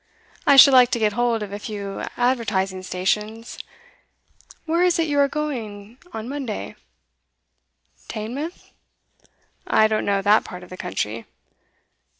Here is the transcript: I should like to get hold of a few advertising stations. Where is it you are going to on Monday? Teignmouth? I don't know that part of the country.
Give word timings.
I 0.47 0.55
should 0.55 0.73
like 0.73 0.89
to 0.93 0.97
get 0.97 1.13
hold 1.13 1.43
of 1.43 1.53
a 1.53 1.59
few 1.59 2.01
advertising 2.17 2.81
stations. 2.81 3.59
Where 4.65 4.81
is 4.83 4.97
it 4.97 5.05
you 5.07 5.19
are 5.19 5.27
going 5.27 5.97
to 5.97 6.09
on 6.17 6.27
Monday? 6.27 6.75
Teignmouth? 8.07 8.71
I 9.67 9.87
don't 9.87 10.05
know 10.05 10.23
that 10.23 10.43
part 10.43 10.63
of 10.63 10.71
the 10.71 10.75
country. 10.77 11.27